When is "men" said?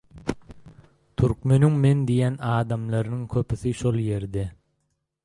1.83-2.01